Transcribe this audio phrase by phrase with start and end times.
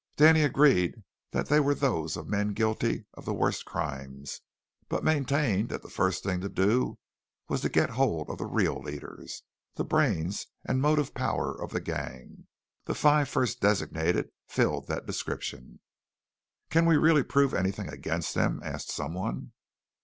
[0.17, 4.41] Danny agreed that they were those of men guilty of the worst crimes,
[4.89, 6.97] but maintained that the first thing to do
[7.47, 9.43] was to get hold of the real leaders,
[9.75, 12.47] the brains and motive power of the gang.
[12.85, 15.81] The five first designated filled that description.
[16.71, 19.51] "Can we really prove anything against them?" asked someone.